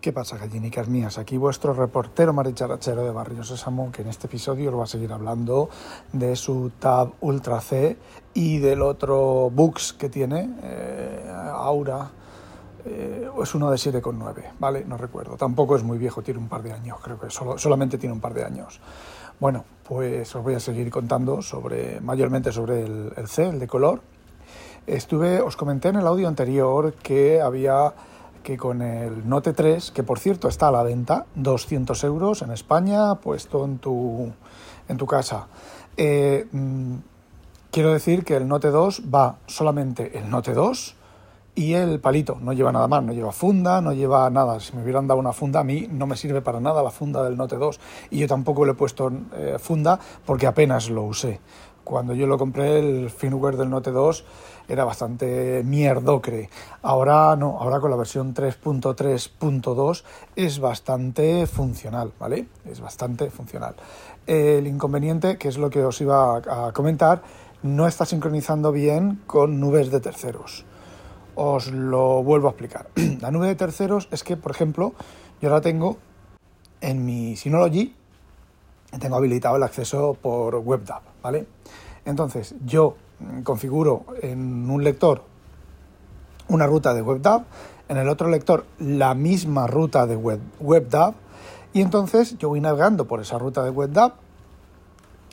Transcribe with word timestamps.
¿Qué 0.00 0.14
pasa, 0.14 0.38
gallinicas 0.38 0.88
mías? 0.88 1.18
Aquí 1.18 1.36
vuestro 1.36 1.74
reportero 1.74 2.32
maricharachero 2.32 3.04
de 3.04 3.10
Barrio 3.10 3.44
Sésamo, 3.44 3.92
que 3.92 4.00
en 4.00 4.08
este 4.08 4.28
episodio 4.28 4.70
os 4.70 4.78
va 4.78 4.84
a 4.84 4.86
seguir 4.86 5.12
hablando 5.12 5.68
de 6.14 6.36
su 6.36 6.72
Tab 6.78 7.12
Ultra 7.20 7.60
C 7.60 7.98
y 8.32 8.60
del 8.60 8.80
otro 8.80 9.50
Books 9.50 9.92
que 9.92 10.08
tiene, 10.08 10.56
eh, 10.62 11.30
Aura, 11.52 12.12
eh, 12.86 13.28
es 13.42 13.54
uno 13.54 13.70
de 13.70 13.76
7,9, 13.76 14.52
¿vale? 14.58 14.86
No 14.86 14.96
recuerdo. 14.96 15.36
Tampoco 15.36 15.76
es 15.76 15.82
muy 15.82 15.98
viejo, 15.98 16.22
tiene 16.22 16.40
un 16.40 16.48
par 16.48 16.62
de 16.62 16.72
años, 16.72 16.96
creo 17.02 17.20
que 17.20 17.28
solamente 17.28 17.98
tiene 17.98 18.14
un 18.14 18.20
par 18.20 18.32
de 18.32 18.42
años. 18.42 18.80
Bueno, 19.38 19.66
pues 19.86 20.34
os 20.34 20.42
voy 20.42 20.54
a 20.54 20.60
seguir 20.60 20.90
contando 20.90 21.42
sobre, 21.42 22.00
mayormente 22.00 22.52
sobre 22.52 22.84
el, 22.84 23.12
el 23.18 23.28
C, 23.28 23.48
el 23.50 23.58
de 23.58 23.66
color. 23.66 24.00
Estuve, 24.86 25.42
os 25.42 25.58
comenté 25.58 25.88
en 25.88 25.96
el 25.96 26.06
audio 26.06 26.26
anterior 26.26 26.94
que 26.94 27.42
había 27.42 27.92
que 28.42 28.56
con 28.56 28.82
el 28.82 29.28
Note 29.28 29.52
3, 29.52 29.90
que 29.90 30.02
por 30.02 30.18
cierto 30.18 30.48
está 30.48 30.68
a 30.68 30.72
la 30.72 30.82
venta, 30.82 31.26
200 31.34 32.02
euros 32.04 32.42
en 32.42 32.50
España, 32.50 33.14
puesto 33.16 33.64
en 33.64 33.78
tu, 33.78 34.32
en 34.88 34.96
tu 34.96 35.06
casa. 35.06 35.48
Eh, 35.96 36.46
mm, 36.50 36.94
quiero 37.70 37.92
decir 37.92 38.24
que 38.24 38.36
el 38.36 38.48
Note 38.48 38.68
2 38.68 39.02
va 39.12 39.36
solamente 39.46 40.18
el 40.18 40.30
Note 40.30 40.54
2 40.54 40.96
y 41.54 41.74
el 41.74 42.00
palito, 42.00 42.38
no 42.40 42.52
lleva 42.52 42.72
nada 42.72 42.88
más, 42.88 43.02
no 43.02 43.12
lleva 43.12 43.32
funda, 43.32 43.80
no 43.80 43.92
lleva 43.92 44.30
nada. 44.30 44.60
Si 44.60 44.74
me 44.74 44.82
hubieran 44.82 45.06
dado 45.06 45.20
una 45.20 45.32
funda, 45.32 45.60
a 45.60 45.64
mí 45.64 45.88
no 45.90 46.06
me 46.06 46.16
sirve 46.16 46.40
para 46.40 46.60
nada 46.60 46.82
la 46.82 46.90
funda 46.90 47.22
del 47.24 47.36
Note 47.36 47.56
2 47.56 47.80
y 48.10 48.18
yo 48.18 48.28
tampoco 48.28 48.64
le 48.64 48.72
he 48.72 48.74
puesto 48.74 49.12
eh, 49.36 49.56
funda 49.58 49.98
porque 50.24 50.46
apenas 50.46 50.88
lo 50.88 51.02
usé. 51.02 51.40
Cuando 51.84 52.14
yo 52.14 52.26
lo 52.26 52.38
compré, 52.38 52.78
el 52.78 53.10
firmware 53.10 53.56
del 53.56 53.70
Note 53.70 53.90
2 53.90 54.24
era 54.68 54.84
bastante 54.84 55.62
mierdocre. 55.64 56.48
Ahora 56.82 57.34
no, 57.36 57.58
ahora 57.58 57.80
con 57.80 57.90
la 57.90 57.96
versión 57.96 58.34
3.3.2 58.34 60.04
es 60.36 60.60
bastante 60.60 61.46
funcional, 61.46 62.12
¿vale? 62.18 62.46
Es 62.64 62.80
bastante 62.80 63.30
funcional. 63.30 63.74
El 64.26 64.66
inconveniente, 64.66 65.38
que 65.38 65.48
es 65.48 65.58
lo 65.58 65.70
que 65.70 65.84
os 65.84 66.00
iba 66.00 66.36
a 66.36 66.72
comentar, 66.72 67.22
no 67.62 67.86
está 67.86 68.06
sincronizando 68.06 68.72
bien 68.72 69.20
con 69.26 69.58
nubes 69.60 69.90
de 69.90 70.00
terceros. 70.00 70.64
Os 71.34 71.72
lo 71.72 72.22
vuelvo 72.22 72.48
a 72.48 72.50
explicar. 72.50 72.88
La 73.20 73.30
nube 73.30 73.48
de 73.48 73.54
terceros 73.54 74.08
es 74.10 74.22
que, 74.22 74.36
por 74.36 74.52
ejemplo, 74.52 74.94
yo 75.40 75.48
ahora 75.48 75.60
tengo 75.60 75.98
en 76.80 77.04
mi 77.04 77.36
Synology, 77.36 77.94
tengo 78.98 79.16
habilitado 79.16 79.56
el 79.56 79.62
acceso 79.62 80.16
por 80.20 80.56
WebDAV, 80.56 81.02
¿vale? 81.22 81.46
Entonces, 82.04 82.54
yo 82.64 82.96
configuro 83.44 84.06
en 84.22 84.70
un 84.70 84.82
lector 84.82 85.22
una 86.48 86.66
ruta 86.66 86.94
de 86.94 87.02
WebDAV, 87.02 87.44
en 87.88 87.96
el 87.96 88.08
otro 88.08 88.28
lector 88.28 88.64
la 88.78 89.14
misma 89.14 89.66
ruta 89.66 90.06
de 90.06 90.16
web, 90.16 90.40
WebDAV, 90.60 91.14
y 91.72 91.82
entonces 91.82 92.36
yo 92.38 92.48
voy 92.48 92.60
navegando 92.60 93.06
por 93.06 93.20
esa 93.20 93.38
ruta 93.38 93.62
de 93.62 93.70
WebDAV, 93.70 94.12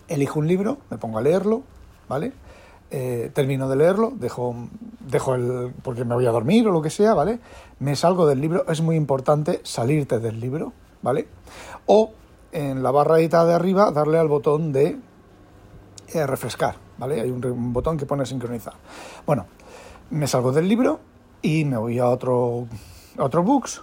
elijo 0.08 0.40
un 0.40 0.48
libro, 0.48 0.78
me 0.90 0.98
pongo 0.98 1.18
a 1.18 1.22
leerlo, 1.22 1.64
¿vale? 2.08 2.34
Eh, 2.90 3.32
termino 3.34 3.68
de 3.68 3.76
leerlo, 3.76 4.14
dejo, 4.16 4.56
dejo 5.02 5.36
el. 5.36 5.74
porque 5.84 6.06
me 6.06 6.16
voy 6.16 6.26
a 6.26 6.32
dormir 6.32 6.68
o 6.68 6.72
lo 6.72 6.82
que 6.82 6.90
sea, 6.90 7.14
¿vale? 7.14 7.40
Me 7.80 7.96
salgo 7.96 8.26
del 8.28 8.40
libro, 8.40 8.66
es 8.70 8.82
muy 8.82 8.96
importante 8.96 9.60
salirte 9.64 10.20
del 10.20 10.40
libro, 10.40 10.72
¿vale? 11.02 11.28
O 11.86 12.12
en 12.52 12.84
la 12.84 12.92
barradita 12.92 13.46
de 13.46 13.54
arriba 13.54 13.92
darle 13.92 14.18
al 14.20 14.28
botón 14.28 14.72
de 14.72 14.98
eh, 16.14 16.26
refrescar, 16.26 16.76
¿vale? 16.98 17.22
Hay 17.22 17.30
un, 17.30 17.74
botón 17.74 17.98
que 17.98 18.06
pone 18.06 18.26
sincronizar. 18.26 18.74
Bueno, 19.26 19.46
me 20.10 20.28
salgo 20.28 20.52
del 20.52 20.68
libro 20.68 21.00
y 21.42 21.66
me 21.66 21.78
voy 21.78 22.00
a 22.00 22.08
otro, 22.08 22.68
otro 23.18 23.44
books, 23.44 23.82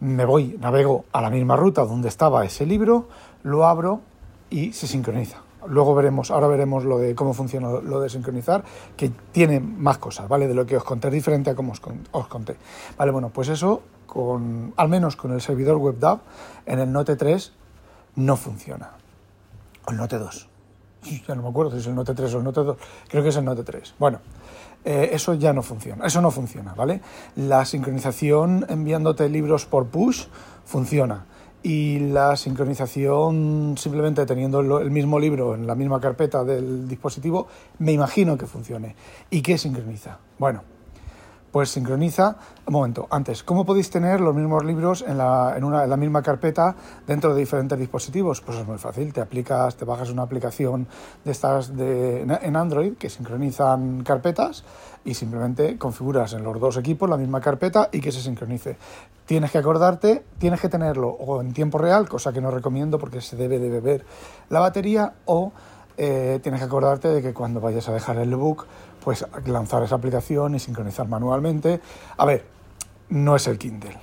me 0.00 0.24
voy, 0.24 0.56
navego 0.60 1.04
a 1.12 1.22
la 1.22 1.30
misma 1.30 1.56
ruta 1.56 1.84
donde 1.84 2.08
estaba 2.08 2.44
ese 2.44 2.66
libro, 2.66 3.08
lo 3.44 3.66
abro 3.66 4.00
y 4.50 4.72
se 4.72 4.86
sincroniza. 4.86 5.38
Luego 5.68 5.94
veremos, 5.94 6.32
ahora 6.32 6.48
veremos 6.48 6.84
lo 6.84 6.98
de 6.98 7.14
cómo 7.14 7.34
funciona 7.34 7.68
lo 7.68 8.00
de 8.00 8.08
sincronizar, 8.08 8.64
que 8.96 9.12
tiene 9.30 9.60
más 9.60 9.98
cosas, 9.98 10.28
¿vale? 10.28 10.48
De 10.48 10.54
lo 10.54 10.66
que 10.66 10.76
os 10.76 10.82
conté, 10.82 11.08
diferente 11.08 11.50
a 11.50 11.54
como 11.54 11.70
os, 11.70 11.80
os 12.10 12.26
conté. 12.26 12.56
Vale, 12.98 13.12
bueno, 13.12 13.30
pues 13.32 13.48
eso, 13.48 13.82
con, 14.06 14.74
al 14.76 14.88
menos 14.88 15.14
con 15.14 15.32
el 15.32 15.40
servidor 15.40 15.76
WebDAV, 15.76 16.18
en 16.66 16.80
el 16.80 16.90
Note 16.90 17.14
3 17.14 17.52
no 18.16 18.36
funciona. 18.36 18.90
O 19.86 19.90
el 19.90 19.96
Note 19.96 20.18
2 20.18 20.48
ya 21.26 21.34
no 21.34 21.42
me 21.42 21.48
acuerdo 21.48 21.72
si 21.72 21.78
es 21.78 21.86
el 21.86 21.94
Note 21.94 22.14
3 22.14 22.34
o 22.34 22.38
el 22.38 22.44
Note 22.44 22.62
2, 22.62 22.76
creo 23.08 23.22
que 23.22 23.28
es 23.30 23.36
el 23.36 23.44
Note 23.44 23.64
3. 23.64 23.94
Bueno, 23.98 24.20
eh, 24.84 25.10
eso 25.12 25.34
ya 25.34 25.52
no 25.52 25.62
funciona, 25.62 26.06
eso 26.06 26.20
no 26.20 26.30
funciona, 26.30 26.74
¿vale? 26.74 27.00
La 27.36 27.64
sincronización 27.64 28.66
enviándote 28.68 29.28
libros 29.28 29.66
por 29.66 29.86
push 29.86 30.26
funciona 30.64 31.26
y 31.62 31.98
la 31.98 32.36
sincronización 32.36 33.76
simplemente 33.78 34.26
teniendo 34.26 34.60
el 34.80 34.90
mismo 34.90 35.20
libro 35.20 35.54
en 35.54 35.66
la 35.66 35.74
misma 35.74 36.00
carpeta 36.00 36.44
del 36.44 36.88
dispositivo, 36.88 37.46
me 37.78 37.92
imagino 37.92 38.36
que 38.36 38.46
funcione. 38.46 38.96
¿Y 39.30 39.42
qué 39.42 39.58
sincroniza? 39.58 40.18
Bueno, 40.38 40.62
pues 41.52 41.68
sincroniza. 41.68 42.36
Un 42.66 42.72
momento, 42.72 43.06
antes, 43.10 43.42
¿cómo 43.42 43.64
podéis 43.64 43.90
tener 43.90 44.20
los 44.20 44.34
mismos 44.34 44.64
libros 44.64 45.04
en 45.06 45.18
la, 45.18 45.54
en, 45.56 45.64
una, 45.64 45.84
en 45.84 45.90
la 45.90 45.96
misma 45.96 46.22
carpeta 46.22 46.74
dentro 47.06 47.34
de 47.34 47.40
diferentes 47.40 47.78
dispositivos? 47.78 48.40
Pues 48.40 48.58
es 48.58 48.66
muy 48.66 48.78
fácil, 48.78 49.12
te 49.12 49.20
aplicas, 49.20 49.76
te 49.76 49.84
bajas 49.84 50.10
una 50.10 50.22
aplicación 50.22 50.88
de 51.24 51.30
estas 51.30 51.76
de, 51.76 52.22
en 52.22 52.56
Android 52.56 52.94
que 52.94 53.10
sincronizan 53.10 54.02
carpetas 54.02 54.64
y 55.04 55.14
simplemente 55.14 55.76
configuras 55.76 56.32
en 56.32 56.42
los 56.42 56.58
dos 56.58 56.76
equipos 56.78 57.10
la 57.10 57.16
misma 57.16 57.40
carpeta 57.40 57.90
y 57.92 58.00
que 58.00 58.12
se 58.12 58.22
sincronice. 58.22 58.78
Tienes 59.26 59.50
que 59.50 59.58
acordarte, 59.58 60.24
tienes 60.38 60.60
que 60.60 60.68
tenerlo 60.68 61.08
o 61.08 61.40
en 61.40 61.52
tiempo 61.52 61.76
real, 61.76 62.08
cosa 62.08 62.32
que 62.32 62.40
no 62.40 62.50
recomiendo 62.50 62.98
porque 62.98 63.20
se 63.20 63.36
debe 63.36 63.58
de 63.58 63.68
beber 63.68 64.04
la 64.48 64.60
batería, 64.60 65.14
o 65.26 65.52
eh, 65.96 66.40
tienes 66.42 66.60
que 66.60 66.66
acordarte 66.66 67.08
de 67.08 67.22
que 67.22 67.32
cuando 67.32 67.60
vayas 67.60 67.88
a 67.88 67.92
dejar 67.92 68.18
el 68.18 68.32
ebook, 68.32 68.66
pues 69.04 69.26
lanzar 69.46 69.82
esa 69.82 69.96
aplicación 69.96 70.54
y 70.54 70.58
sincronizar 70.58 71.08
manualmente. 71.08 71.80
A 72.16 72.24
ver, 72.24 72.44
no 73.08 73.36
es 73.36 73.46
el 73.46 73.58
Kindle. 73.58 73.98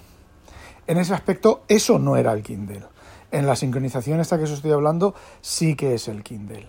En 0.87 0.97
ese 0.97 1.13
aspecto, 1.13 1.63
eso 1.67 1.99
no 1.99 2.17
era 2.17 2.33
el 2.33 2.43
Kindle. 2.43 2.83
En 3.31 3.45
la 3.45 3.55
sincronización 3.55 4.19
esta 4.19 4.37
que 4.37 4.45
os 4.45 4.51
estoy 4.51 4.71
hablando, 4.71 5.13
sí 5.41 5.75
que 5.75 5.93
es 5.93 6.07
el 6.07 6.23
Kindle. 6.23 6.67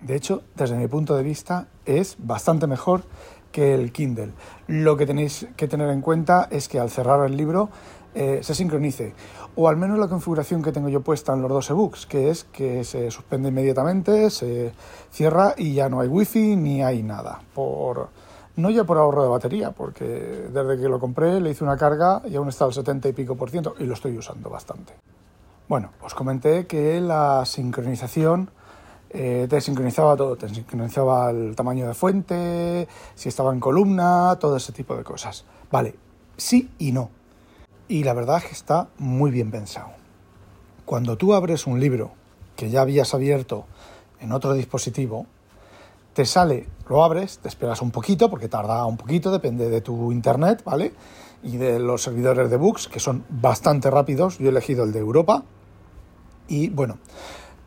De 0.00 0.14
hecho, 0.14 0.42
desde 0.54 0.76
mi 0.76 0.86
punto 0.86 1.16
de 1.16 1.22
vista, 1.22 1.68
es 1.84 2.16
bastante 2.18 2.66
mejor 2.66 3.04
que 3.50 3.74
el 3.74 3.92
Kindle. 3.92 4.32
Lo 4.66 4.96
que 4.96 5.06
tenéis 5.06 5.46
que 5.56 5.68
tener 5.68 5.90
en 5.90 6.02
cuenta 6.02 6.48
es 6.50 6.68
que 6.68 6.78
al 6.78 6.90
cerrar 6.90 7.24
el 7.26 7.36
libro 7.36 7.70
eh, 8.14 8.40
se 8.42 8.54
sincronice, 8.54 9.14
o 9.60 9.68
al 9.68 9.76
menos 9.76 9.98
la 9.98 10.06
configuración 10.06 10.62
que 10.62 10.70
tengo 10.70 10.88
yo 10.88 11.00
puesta 11.00 11.32
en 11.32 11.42
los 11.42 11.50
dos 11.50 11.68
ebooks, 11.68 12.06
que 12.06 12.30
es 12.30 12.44
que 12.44 12.84
se 12.84 13.10
suspende 13.10 13.48
inmediatamente, 13.48 14.30
se 14.30 14.72
cierra 15.10 15.54
y 15.56 15.74
ya 15.74 15.88
no 15.88 15.98
hay 15.98 16.06
wifi 16.06 16.54
ni 16.54 16.80
hay 16.80 17.02
nada. 17.02 17.40
Por, 17.56 18.08
no 18.54 18.70
ya 18.70 18.84
por 18.84 18.98
ahorro 18.98 19.24
de 19.24 19.28
batería, 19.28 19.72
porque 19.72 20.04
desde 20.04 20.80
que 20.80 20.88
lo 20.88 21.00
compré 21.00 21.40
le 21.40 21.50
hice 21.50 21.64
una 21.64 21.76
carga 21.76 22.22
y 22.26 22.36
aún 22.36 22.48
está 22.48 22.66
al 22.66 22.72
70 22.72 23.08
y 23.08 23.12
pico 23.12 23.34
por 23.34 23.50
ciento 23.50 23.74
y 23.80 23.84
lo 23.84 23.94
estoy 23.94 24.16
usando 24.16 24.48
bastante. 24.48 24.92
Bueno, 25.66 25.90
os 26.02 26.14
comenté 26.14 26.68
que 26.68 27.00
la 27.00 27.44
sincronización 27.44 28.50
eh, 29.10 29.48
te 29.50 29.60
sincronizaba 29.60 30.16
todo, 30.16 30.36
te 30.36 30.48
sincronizaba 30.48 31.30
el 31.30 31.56
tamaño 31.56 31.88
de 31.88 31.94
fuente, 31.94 32.86
si 33.16 33.28
estaba 33.28 33.52
en 33.52 33.58
columna, 33.58 34.36
todo 34.38 34.56
ese 34.56 34.70
tipo 34.70 34.94
de 34.94 35.02
cosas. 35.02 35.44
Vale, 35.68 35.96
sí 36.36 36.70
y 36.78 36.92
no 36.92 37.17
y 37.88 38.04
la 38.04 38.12
verdad 38.12 38.38
es 38.38 38.44
que 38.44 38.52
está 38.52 38.88
muy 38.98 39.30
bien 39.30 39.50
pensado. 39.50 39.88
Cuando 40.84 41.16
tú 41.16 41.34
abres 41.34 41.66
un 41.66 41.80
libro 41.80 42.12
que 42.56 42.70
ya 42.70 42.82
habías 42.82 43.14
abierto 43.14 43.66
en 44.20 44.32
otro 44.32 44.52
dispositivo, 44.52 45.26
te 46.12 46.24
sale, 46.24 46.66
lo 46.88 47.04
abres, 47.04 47.38
te 47.38 47.48
esperas 47.48 47.80
un 47.80 47.90
poquito, 47.90 48.28
porque 48.28 48.48
tarda 48.48 48.84
un 48.86 48.96
poquito, 48.96 49.30
depende 49.30 49.68
de 49.68 49.80
tu 49.80 50.10
internet, 50.10 50.62
¿vale? 50.64 50.92
Y 51.42 51.56
de 51.56 51.78
los 51.78 52.02
servidores 52.02 52.50
de 52.50 52.56
books, 52.56 52.88
que 52.88 52.98
son 52.98 53.24
bastante 53.28 53.90
rápidos. 53.90 54.38
Yo 54.38 54.46
he 54.46 54.48
elegido 54.48 54.84
el 54.84 54.92
de 54.92 54.98
Europa. 54.98 55.44
Y 56.48 56.70
bueno, 56.70 56.98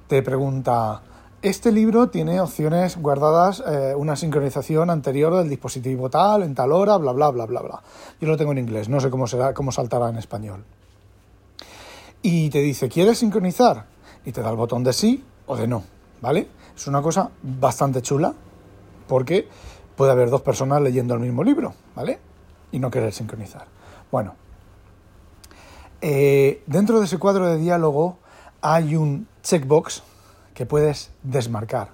te 0.07 0.21
pregunta, 0.21 1.01
este 1.41 1.71
libro 1.71 2.09
tiene 2.09 2.39
opciones 2.39 2.97
guardadas, 2.97 3.63
eh, 3.67 3.95
una 3.95 4.15
sincronización 4.15 4.89
anterior 4.89 5.35
del 5.35 5.49
dispositivo 5.49 6.09
tal, 6.09 6.43
en 6.43 6.53
tal 6.53 6.71
hora, 6.71 6.97
bla, 6.97 7.11
bla, 7.13 7.31
bla, 7.31 7.45
bla, 7.45 7.61
bla. 7.61 7.81
Yo 8.19 8.27
lo 8.27 8.38
tengo 8.38 8.51
en 8.51 8.59
inglés, 8.59 8.89
no 8.89 8.99
sé 8.99 9.09
cómo, 9.09 9.25
será, 9.25 9.53
cómo 9.53 9.71
saltará 9.71 10.09
en 10.09 10.17
español. 10.17 10.63
Y 12.21 12.49
te 12.51 12.59
dice, 12.59 12.89
¿quieres 12.89 13.17
sincronizar? 13.17 13.85
Y 14.23 14.31
te 14.31 14.41
da 14.41 14.51
el 14.51 14.55
botón 14.55 14.83
de 14.83 14.93
sí 14.93 15.23
o 15.47 15.57
de 15.57 15.67
no, 15.67 15.83
¿vale? 16.21 16.47
Es 16.75 16.85
una 16.85 17.01
cosa 17.01 17.31
bastante 17.41 18.03
chula 18.03 18.33
porque 19.07 19.47
puede 19.95 20.11
haber 20.11 20.29
dos 20.29 20.41
personas 20.41 20.81
leyendo 20.81 21.15
el 21.15 21.19
mismo 21.21 21.44
libro, 21.44 21.73
¿vale? 21.95 22.19
Y 22.71 22.77
no 22.77 22.91
querer 22.91 23.13
sincronizar. 23.13 23.65
Bueno, 24.11 24.35
eh, 26.01 26.61
dentro 26.67 26.99
de 26.99 27.05
ese 27.05 27.17
cuadro 27.17 27.47
de 27.47 27.57
diálogo 27.57 28.19
hay 28.61 28.95
un 28.95 29.27
checkbox 29.41 30.03
puedes 30.65 31.11
desmarcar. 31.23 31.93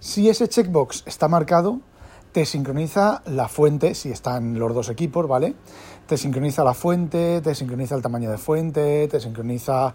Si 0.00 0.28
ese 0.28 0.48
checkbox 0.48 1.04
está 1.06 1.28
marcado, 1.28 1.80
te 2.32 2.44
sincroniza 2.44 3.22
la 3.26 3.48
fuente, 3.48 3.94
si 3.94 4.10
están 4.10 4.58
los 4.58 4.74
dos 4.74 4.90
equipos, 4.90 5.26
¿vale? 5.26 5.54
Te 6.06 6.16
sincroniza 6.16 6.62
la 6.62 6.74
fuente, 6.74 7.40
te 7.40 7.54
sincroniza 7.54 7.94
el 7.94 8.02
tamaño 8.02 8.30
de 8.30 8.38
fuente, 8.38 9.08
te 9.08 9.20
sincroniza 9.20 9.94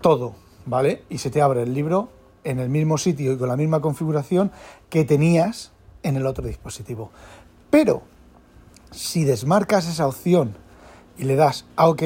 todo, 0.00 0.34
¿vale? 0.66 1.04
Y 1.10 1.18
se 1.18 1.30
te 1.30 1.42
abre 1.42 1.62
el 1.62 1.74
libro 1.74 2.10
en 2.44 2.58
el 2.58 2.68
mismo 2.68 2.98
sitio 2.98 3.32
y 3.32 3.36
con 3.36 3.48
la 3.48 3.56
misma 3.56 3.80
configuración 3.80 4.52
que 4.88 5.04
tenías 5.04 5.72
en 6.02 6.16
el 6.16 6.26
otro 6.26 6.46
dispositivo. 6.46 7.10
Pero 7.70 8.02
si 8.90 9.24
desmarcas 9.24 9.88
esa 9.88 10.06
opción 10.06 10.56
y 11.18 11.24
le 11.24 11.36
das 11.36 11.66
a 11.76 11.88
OK, 11.88 12.02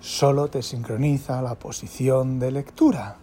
solo 0.00 0.48
te 0.48 0.62
sincroniza 0.62 1.42
la 1.42 1.56
posición 1.56 2.38
de 2.38 2.52
lectura. 2.52 3.16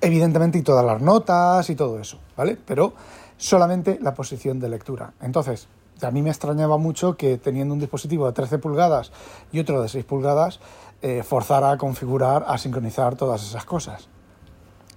Evidentemente 0.00 0.58
y 0.58 0.62
todas 0.62 0.84
las 0.84 1.00
notas 1.00 1.68
y 1.70 1.74
todo 1.74 1.98
eso, 1.98 2.18
¿vale? 2.36 2.56
Pero 2.64 2.94
solamente 3.36 3.98
la 4.00 4.14
posición 4.14 4.60
de 4.60 4.68
lectura. 4.68 5.12
Entonces, 5.20 5.68
a 6.02 6.10
mí 6.10 6.22
me 6.22 6.30
extrañaba 6.30 6.76
mucho 6.76 7.16
que 7.16 7.38
teniendo 7.38 7.74
un 7.74 7.80
dispositivo 7.80 8.26
de 8.26 8.32
13 8.32 8.58
pulgadas 8.58 9.12
y 9.52 9.60
otro 9.60 9.80
de 9.80 9.88
6 9.88 10.04
pulgadas, 10.04 10.60
eh, 11.02 11.22
forzara 11.22 11.70
a 11.70 11.78
configurar, 11.78 12.44
a 12.46 12.58
sincronizar 12.58 13.16
todas 13.16 13.42
esas 13.42 13.64
cosas. 13.64 14.08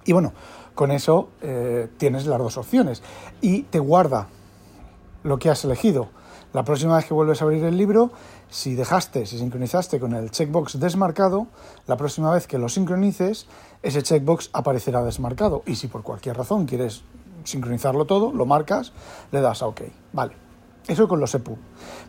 Y 0.04 0.12
bueno, 0.12 0.32
con 0.74 0.90
eso 0.90 1.28
eh, 1.42 1.88
tienes 1.98 2.26
las 2.26 2.38
dos 2.38 2.56
opciones 2.56 3.02
y 3.40 3.62
te 3.64 3.78
guarda 3.78 4.28
lo 5.22 5.38
que 5.38 5.50
has 5.50 5.64
elegido. 5.64 6.08
La 6.52 6.64
próxima 6.64 6.96
vez 6.96 7.04
que 7.04 7.14
vuelves 7.14 7.40
a 7.40 7.44
abrir 7.44 7.64
el 7.64 7.76
libro, 7.76 8.10
si 8.48 8.74
dejaste, 8.74 9.24
si 9.24 9.38
sincronizaste 9.38 10.00
con 10.00 10.14
el 10.14 10.32
checkbox 10.32 10.80
desmarcado, 10.80 11.46
la 11.86 11.96
próxima 11.96 12.32
vez 12.32 12.48
que 12.48 12.58
lo 12.58 12.68
sincronices, 12.68 13.46
ese 13.82 14.02
checkbox 14.02 14.50
aparecerá 14.52 15.04
desmarcado. 15.04 15.62
Y 15.66 15.76
si 15.76 15.86
por 15.86 16.02
cualquier 16.02 16.36
razón 16.36 16.66
quieres 16.66 17.02
sincronizarlo 17.44 18.04
todo, 18.04 18.32
lo 18.32 18.46
marcas, 18.46 18.92
le 19.30 19.40
das 19.40 19.62
a 19.62 19.66
OK. 19.68 19.82
Vale. 20.12 20.32
Eso 20.88 21.06
con 21.06 21.20
los 21.20 21.32
EPUB. 21.34 21.56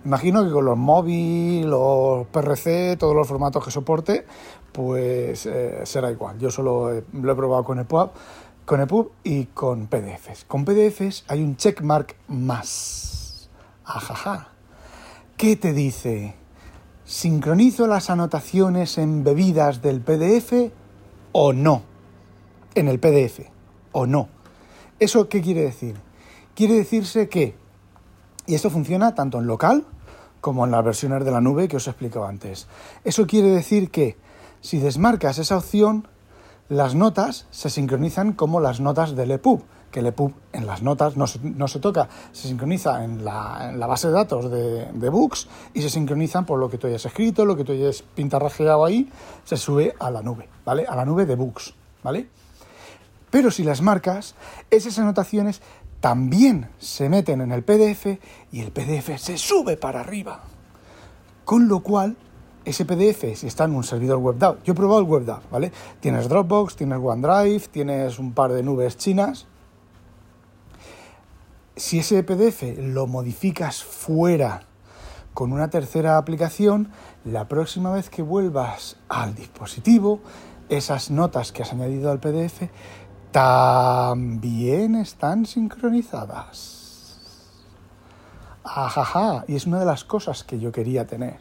Imagino 0.06 0.44
que 0.44 0.50
con 0.50 0.66
los 0.66 0.78
móvil, 0.78 1.70
los 1.70 2.26
PRC, 2.28 2.98
todos 2.98 3.14
los 3.16 3.28
formatos 3.28 3.64
que 3.64 3.70
soporte, 3.70 4.26
pues 4.72 5.46
eh, 5.46 5.82
será 5.84 6.10
igual. 6.10 6.40
Yo 6.40 6.50
solo 6.50 7.04
lo 7.14 7.32
he 7.32 7.36
probado 7.36 7.64
con 7.64 7.78
EPUB, 7.78 8.10
con 8.66 8.82
EPUB 8.82 9.12
y 9.24 9.46
con 9.46 9.86
PDFs. 9.86 10.46
Con 10.46 10.66
PDFs 10.66 11.26
hay 11.28 11.44
un 11.44 11.58
checkmark 11.58 12.16
más. 12.30 13.11
Ajaja. 13.86 14.50
¿Qué 15.38 15.56
te 15.56 15.74
dice? 15.74 16.36
¿Sincronizo 17.06 17.88
las 17.88 18.10
anotaciones 18.10 18.98
embebidas 18.98 19.82
del 19.82 20.02
PDF 20.02 20.72
o 21.32 21.54
no? 21.54 21.84
En 22.76 22.88
el 22.88 23.00
PDF 23.00 23.42
o 23.92 24.06
no. 24.06 24.30
¿Eso 25.00 25.28
qué 25.30 25.42
quiere 25.42 25.62
decir? 25.62 25.96
Quiere 26.56 26.76
decirse 26.76 27.28
que, 27.28 27.56
y 28.46 28.56
esto 28.56 28.70
funciona 28.70 29.16
tanto 29.16 29.40
en 29.40 29.48
local 29.48 29.86
como 30.42 30.66
en 30.66 30.72
las 30.72 30.84
versiones 30.84 31.26
de 31.26 31.32
la 31.32 31.42
nube 31.42 31.68
que 31.68 31.78
os 31.78 31.88
he 31.88 31.90
explicado 31.92 32.26
antes, 32.26 32.68
eso 33.04 33.28
quiere 33.28 33.50
decir 33.50 33.92
que 33.92 34.18
si 34.62 34.80
desmarcas 34.80 35.38
esa 35.38 35.58
opción, 35.58 36.08
las 36.70 36.96
notas 36.96 37.48
se 37.52 37.70
sincronizan 37.70 38.34
como 38.34 38.60
las 38.60 38.80
notas 38.80 39.16
del 39.16 39.32
EPUB, 39.32 39.64
que 39.92 40.00
el 40.00 40.08
EPUB 40.08 40.32
en 40.54 40.66
las 40.66 40.82
notas 40.82 41.18
no 41.18 41.28
se, 41.28 41.80
toca, 41.80 42.10
se 42.32 42.48
sincroniza 42.48 43.04
en 43.04 43.24
la, 43.24 43.86
base 43.88 44.08
de 44.08 44.14
datos 44.14 44.50
de, 44.50 44.86
de, 44.92 45.10
Books 45.10 45.48
y 45.74 45.82
se 45.82 45.90
sincronizan 45.90 46.46
por 46.46 46.60
lo 46.60 46.70
que 46.70 46.78
tú 46.78 46.88
hayas 46.88 47.06
escrito, 47.06 47.46
lo 47.46 47.56
que 47.56 47.64
tú 47.64 47.74
hayas 47.74 48.02
pintarrajeado 48.02 48.86
ahí, 48.86 49.12
se 49.44 49.58
sube 49.58 49.94
a 50.00 50.10
la 50.10 50.22
nube, 50.22 50.48
¿vale? 50.66 50.86
A 50.88 50.96
la 50.96 51.06
nube 51.06 51.26
de 51.26 51.36
Books, 51.36 51.74
¿vale? 52.04 52.28
Pero 53.30 53.52
si 53.52 53.64
las 53.64 53.82
marcas, 53.82 54.36
esas 54.70 54.98
anotaciones 55.00 55.62
también 56.02 56.70
se 56.80 57.10
meten 57.10 57.42
en 57.42 57.52
el 57.52 57.64
PDF 57.64 58.18
y 58.52 58.62
el 58.62 58.72
PDF 58.72 59.18
se 59.18 59.38
sube 59.38 59.78
para 59.78 60.02
arriba. 60.02 60.42
Con 61.46 61.68
lo 61.68 61.82
cual 61.82 62.18
ese 62.66 62.86
PDF, 62.86 63.38
si 63.38 63.48
está 63.48 63.66
en 63.66 63.76
un 63.76 63.84
servidor 63.84 64.18
WebDAV, 64.18 64.64
yo 64.64 64.74
he 64.74 64.76
probado 64.76 65.00
el 65.00 65.08
WebDAV, 65.08 65.50
¿vale? 65.50 65.72
Tienes 66.00 66.28
Dropbox, 66.28 66.76
tienes 66.76 67.00
OneDrive, 67.02 67.68
tienes 67.72 68.20
un 68.20 68.34
par 68.34 68.52
de 68.52 68.64
nubes 68.64 68.98
chinas. 68.98 69.48
Si 71.76 72.00
ese 72.00 72.24
PDF 72.24 72.78
lo 72.78 73.08
modificas 73.08 73.84
fuera 73.84 74.64
con 75.34 75.54
una 75.54 75.70
tercera 75.70 76.18
aplicación, 76.18 76.92
la 77.24 77.48
próxima 77.48 77.92
vez 77.92 78.10
que 78.10 78.22
vuelvas 78.22 78.98
al 79.08 79.36
dispositivo, 79.36 80.20
esas 80.68 81.12
notas 81.12 81.52
que 81.52 81.64
has 81.64 81.72
añadido 81.72 82.12
al 82.12 82.20
PDF 82.20 82.64
también 83.32 84.96
están 84.96 85.46
sincronizadas. 85.46 87.20
Ajaja, 88.64 89.46
y 89.48 89.56
es 89.56 89.66
una 89.66 89.80
de 89.80 89.86
las 89.86 90.04
cosas 90.04 90.44
que 90.44 90.60
yo 90.60 90.72
quería 90.72 91.08
tener. 91.08 91.40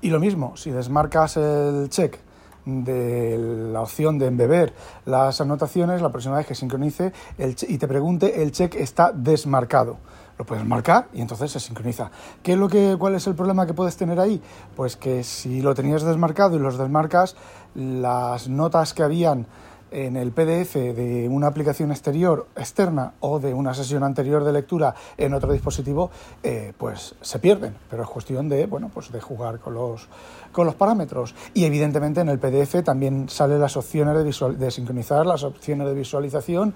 Y 0.00 0.10
lo 0.10 0.20
mismo, 0.20 0.56
si 0.56 0.70
desmarcas 0.70 1.36
el 1.36 1.88
check 1.88 2.18
de 2.64 3.38
la 3.72 3.80
opción 3.80 4.18
de 4.18 4.26
embeber 4.26 4.74
las 5.04 5.40
anotaciones, 5.40 6.02
la 6.02 6.10
próxima 6.10 6.36
vez 6.36 6.46
que 6.46 6.54
sincronice 6.54 7.12
el 7.38 7.56
y 7.68 7.78
te 7.78 7.88
pregunte, 7.88 8.42
el 8.42 8.52
check 8.52 8.74
está 8.74 9.12
desmarcado. 9.12 9.98
Lo 10.38 10.46
puedes 10.46 10.64
marcar 10.64 11.08
y 11.12 11.20
entonces 11.20 11.50
se 11.50 11.58
sincroniza. 11.58 12.12
¿Qué 12.44 12.52
es 12.52 12.58
lo 12.58 12.68
que, 12.68 12.96
¿Cuál 12.96 13.16
es 13.16 13.26
el 13.26 13.34
problema 13.34 13.66
que 13.66 13.74
puedes 13.74 13.96
tener 13.96 14.20
ahí? 14.20 14.40
Pues 14.76 14.96
que 14.96 15.24
si 15.24 15.60
lo 15.62 15.74
tenías 15.74 16.04
desmarcado 16.04 16.54
y 16.54 16.60
los 16.60 16.78
desmarcas, 16.78 17.34
las 17.74 18.48
notas 18.48 18.94
que 18.94 19.02
habían 19.02 19.46
en 19.90 20.16
el 20.16 20.32
PDF 20.32 20.74
de 20.74 21.28
una 21.30 21.46
aplicación 21.46 21.90
exterior 21.90 22.46
externa 22.56 23.14
o 23.20 23.38
de 23.38 23.54
una 23.54 23.74
sesión 23.74 24.02
anterior 24.02 24.44
de 24.44 24.52
lectura 24.52 24.94
en 25.16 25.34
otro 25.34 25.52
dispositivo, 25.52 26.10
eh, 26.42 26.72
pues 26.76 27.14
se 27.20 27.38
pierden. 27.38 27.76
Pero 27.90 28.02
es 28.02 28.08
cuestión 28.08 28.48
de, 28.48 28.66
bueno, 28.66 28.90
pues 28.92 29.10
de 29.12 29.20
jugar 29.20 29.58
con 29.60 29.74
los, 29.74 30.08
con 30.52 30.66
los 30.66 30.74
parámetros. 30.74 31.34
Y 31.54 31.64
evidentemente 31.64 32.20
en 32.20 32.28
el 32.28 32.38
PDF 32.38 32.82
también 32.84 33.28
salen 33.28 33.60
las 33.60 33.76
opciones 33.76 34.14
de, 34.16 34.56
de 34.56 34.70
sincronizar, 34.70 35.26
las 35.26 35.44
opciones 35.44 35.86
de 35.86 35.94
visualización 35.94 36.74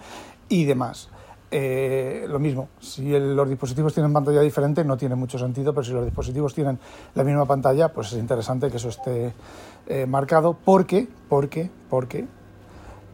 y 0.49 0.64
demás. 0.64 1.09
Eh, 1.54 2.25
lo 2.31 2.38
mismo, 2.38 2.71
si 2.81 3.11
los 3.11 3.47
dispositivos 3.47 3.92
tienen 3.92 4.11
pantalla 4.11 4.40
diferente 4.40 4.85
no 4.85 4.97
tiene 4.97 5.16
mucho 5.16 5.38
sentido, 5.38 5.75
pero 5.75 5.85
si 5.85 5.92
los 5.92 6.02
dispositivos 6.02 6.54
tienen 6.54 6.78
la 7.14 7.25
misma 7.25 7.45
pantalla, 7.45 7.92
pues 7.92 8.11
es 8.11 8.19
interesante 8.19 8.71
que 8.71 8.78
eso 8.78 8.88
esté 8.88 9.35
eh, 9.87 10.07
marcado 10.07 10.57
porque, 10.64 11.07
porque, 11.28 11.71
porque 11.90 12.26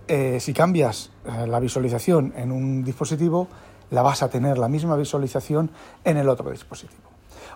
eh, 0.09 0.41
si 0.41 0.55
cambias 0.55 1.11
eh, 1.27 1.47
la 1.47 1.61
visualización 1.61 2.33
en 2.37 2.51
un 2.51 2.83
dispositivo, 2.83 3.49
la 3.91 4.03
vas 4.03 4.23
a 4.23 4.31
tener 4.31 4.59
la 4.59 4.69
misma 4.69 4.97
visualización 4.97 5.71
en 6.05 6.17
el 6.17 6.29
otro 6.29 6.51
dispositivo. 6.51 7.09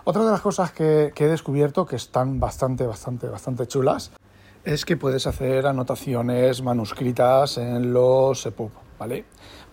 Otra 0.05 0.23
de 0.23 0.31
las 0.31 0.41
cosas 0.41 0.71
que, 0.71 1.13
he 1.15 1.27
descubierto 1.27 1.85
que 1.85 1.95
están 1.95 2.39
bastante, 2.39 2.85
bastante, 2.85 3.27
bastante 3.27 3.67
chulas 3.67 4.11
es 4.63 4.85
que 4.85 4.97
puedes 4.97 5.27
hacer 5.27 5.65
anotaciones 5.65 6.61
manuscritas 6.61 7.57
en 7.57 7.91
los 7.91 8.45
EPUB, 8.45 8.69
¿vale? 8.99 9.25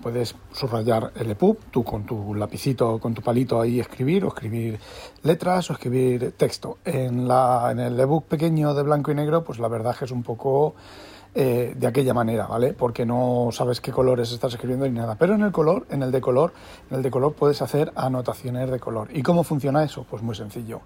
Puedes 0.03 0.35
subrayar 0.53 1.13
el 1.17 1.31
EPUB, 1.31 1.59
tú 1.71 1.85
con 1.85 2.05
tu 2.07 2.35
lapicito, 2.35 2.99
con 2.99 3.13
tu 3.13 3.23
palito 3.23 3.61
ahí 3.61 3.79
escribir, 3.79 4.25
o 4.25 4.29
escribir 4.29 4.81
letras, 5.23 5.71
o 5.71 5.75
escribir 5.75 6.33
texto. 6.33 6.79
En, 6.85 7.29
el 7.29 8.01
EBOOK 8.01 8.25
pequeño 8.25 8.73
de 8.75 8.83
blanco 8.83 9.13
y 9.13 9.15
negro, 9.15 9.45
pues 9.45 9.59
la 9.59 9.69
verdad 9.69 9.93
es 9.93 9.99
que 9.99 10.05
es 10.07 10.11
un 10.11 10.23
poco 10.23 10.75
eh, 11.33 11.75
de 11.77 11.87
aquella 11.87 12.13
manera, 12.13 12.49
¿vale? 12.49 12.73
Porque 12.73 13.07
no 13.07 13.51
sabes 13.53 13.81
qué 13.81 13.93
colores 13.93 14.33
estás 14.33 14.53
escribiendo 14.55 14.85
ni 14.87 14.99
nada. 14.99 15.15
Pero 15.15 15.35
en 15.35 15.43
el 15.43 15.53
color, 15.53 15.87
en 15.89 16.03
el 16.03 16.11
de 16.11 16.21
color, 16.21 16.53
en 16.91 16.97
el 16.97 17.03
de 17.05 17.11
color 17.13 17.35
puedes 17.35 17.63
hacer 17.63 17.93
anotaciones 17.95 18.69
de 18.69 18.81
color. 18.81 19.09
¿Y 19.13 19.23
cómo 19.23 19.45
funciona 19.45 19.85
eso? 19.85 20.05
Pues 20.11 20.25
muy 20.25 20.35
sencillo. 20.35 20.81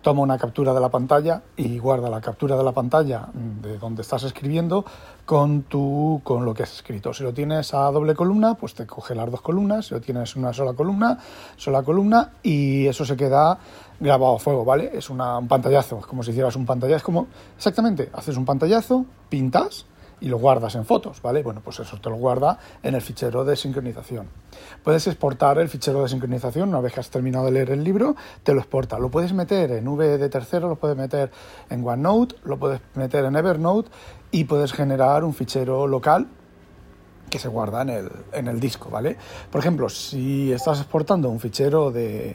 Toma 0.00 0.22
una 0.22 0.38
captura 0.38 0.72
de 0.72 0.80
la 0.80 0.88
pantalla 0.88 1.42
y 1.54 1.78
guarda 1.78 2.08
la 2.08 2.22
captura 2.22 2.56
de 2.56 2.64
la 2.64 2.72
pantalla 2.72 3.28
de 3.34 3.76
donde 3.76 4.00
estás 4.00 4.22
escribiendo 4.22 4.86
con 5.26 5.64
tu 5.64 6.22
con 6.24 6.46
lo 6.46 6.54
que 6.54 6.62
has 6.62 6.72
escrito. 6.72 7.12
Si 7.12 7.22
lo 7.22 7.34
tienes 7.34 7.74
a 7.74 7.90
doble 7.90 8.14
columna, 8.14 8.54
pues 8.54 8.72
te 8.72 8.86
coge 8.86 9.14
las 9.14 9.30
dos 9.30 9.42
columnas. 9.42 9.84
Si 9.84 9.94
lo 9.94 10.00
tienes 10.00 10.34
una 10.34 10.54
sola 10.54 10.72
columna, 10.72 11.18
sola 11.56 11.82
columna 11.82 12.32
y 12.42 12.86
eso 12.86 13.04
se 13.04 13.18
queda 13.18 13.58
grabado 14.00 14.36
a 14.36 14.38
fuego, 14.38 14.64
¿vale? 14.64 14.90
Es 14.94 15.10
una, 15.10 15.36
un 15.36 15.46
pantallazo, 15.46 15.98
es 15.98 16.06
como 16.06 16.22
si 16.22 16.30
hicieras 16.30 16.56
un 16.56 16.64
pantallazo, 16.64 16.96
es 16.96 17.02
como 17.02 17.26
exactamente, 17.54 18.08
haces 18.14 18.34
un 18.38 18.46
pantallazo, 18.46 19.04
pintas 19.28 19.84
y 20.20 20.28
lo 20.28 20.38
guardas 20.38 20.74
en 20.74 20.84
fotos, 20.84 21.22
¿vale? 21.22 21.42
Bueno, 21.42 21.60
pues 21.64 21.80
eso 21.80 21.98
te 21.98 22.10
lo 22.10 22.16
guarda 22.16 22.58
en 22.82 22.94
el 22.94 23.00
fichero 23.00 23.44
de 23.44 23.56
sincronización. 23.56 24.28
Puedes 24.84 25.06
exportar 25.06 25.58
el 25.58 25.68
fichero 25.68 26.02
de 26.02 26.08
sincronización 26.08 26.68
una 26.68 26.80
vez 26.80 26.92
que 26.92 27.00
has 27.00 27.10
terminado 27.10 27.46
de 27.46 27.52
leer 27.52 27.70
el 27.70 27.82
libro, 27.82 28.16
te 28.42 28.52
lo 28.52 28.60
exporta. 28.60 28.98
Lo 28.98 29.10
puedes 29.10 29.32
meter 29.32 29.70
en 29.72 29.88
V 29.88 30.18
de 30.18 30.28
tercero, 30.28 30.68
lo 30.68 30.76
puedes 30.76 30.96
meter 30.96 31.30
en 31.70 31.86
OneNote, 31.86 32.36
lo 32.44 32.58
puedes 32.58 32.80
meter 32.94 33.24
en 33.24 33.36
Evernote 33.36 33.90
y 34.30 34.44
puedes 34.44 34.72
generar 34.72 35.24
un 35.24 35.34
fichero 35.34 35.86
local 35.86 36.28
que 37.30 37.38
se 37.38 37.48
guarda 37.48 37.82
en 37.82 37.90
el, 37.90 38.10
en 38.32 38.48
el 38.48 38.58
disco, 38.58 38.90
¿vale? 38.90 39.16
Por 39.50 39.60
ejemplo, 39.60 39.88
si 39.88 40.52
estás 40.52 40.80
exportando 40.80 41.28
un 41.30 41.38
fichero 41.38 41.90
de, 41.92 42.34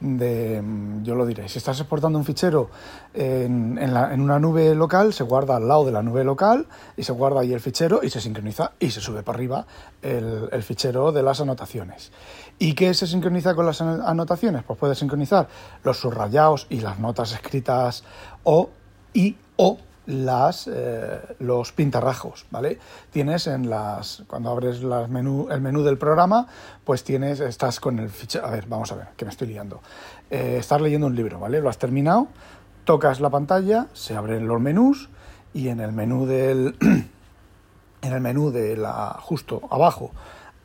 de, 0.00 0.62
yo 1.02 1.14
lo 1.14 1.24
diré, 1.24 1.48
si 1.48 1.58
estás 1.58 1.78
exportando 1.80 2.18
un 2.18 2.24
fichero 2.24 2.70
en, 3.14 3.78
una 3.78 4.38
nube 4.38 4.74
local, 4.74 5.12
se 5.12 5.24
guarda 5.24 5.56
al 5.56 5.68
lado 5.68 5.84
de 5.84 5.92
la 5.92 6.02
nube 6.02 6.24
local 6.24 6.66
y 6.96 7.02
se 7.02 7.12
guarda 7.12 7.40
ahí 7.40 7.52
el 7.52 7.60
fichero 7.60 8.00
y 8.02 8.10
se 8.10 8.20
sincroniza 8.20 8.72
y 8.78 8.90
se 8.90 9.00
sube 9.00 9.22
para 9.22 9.36
arriba 9.36 9.66
el, 10.02 10.48
el 10.52 10.62
fichero 10.62 11.12
de 11.12 11.22
las 11.22 11.40
anotaciones. 11.40 12.12
¿Y 12.58 12.74
qué 12.74 12.94
se 12.94 13.06
sincroniza 13.06 13.54
con 13.54 13.66
las 13.66 13.80
anotaciones? 13.80 14.62
Pues 14.64 14.78
puedes 14.78 14.98
sincronizar 14.98 15.48
los 15.82 15.98
subrayados 15.98 16.66
y 16.70 16.80
las 16.80 16.98
notas 16.98 17.32
escritas 17.32 18.04
o 18.44 18.70
y 19.12 19.36
o 19.56 19.78
las, 20.06 20.68
eh, 20.72 21.20
los 21.40 21.72
pintarrajos, 21.72 22.46
¿vale? 22.50 22.78
Tienes 23.10 23.46
en 23.46 23.68
las, 23.68 24.22
cuando 24.26 24.50
abres 24.50 24.82
menú, 25.08 25.48
el 25.50 25.60
menú 25.60 25.82
del 25.82 25.98
programa, 25.98 26.46
pues 26.84 27.04
tienes, 27.04 27.40
estás 27.40 27.80
con 27.80 27.98
el 27.98 28.08
fichero, 28.08 28.46
a 28.46 28.50
ver, 28.50 28.66
vamos 28.68 28.92
a 28.92 28.96
ver, 28.96 29.08
que 29.16 29.24
me 29.24 29.30
estoy 29.30 29.48
liando. 29.48 29.80
Eh, 30.30 30.56
estás 30.58 30.80
leyendo 30.80 31.08
un 31.08 31.16
libro, 31.16 31.40
¿vale? 31.40 31.60
Lo 31.60 31.68
has 31.68 31.78
terminado, 31.78 32.28
tocas 32.84 33.20
la 33.20 33.30
pantalla, 33.30 33.88
se 33.92 34.14
abren 34.16 34.46
los 34.46 34.60
menús 34.60 35.10
y 35.52 35.68
en 35.68 35.80
el 35.80 35.92
menú 35.92 36.26
del, 36.26 36.76
en 38.02 38.12
el 38.12 38.20
menú 38.20 38.50
de 38.50 38.76
la, 38.76 39.16
justo 39.20 39.62
abajo, 39.70 40.12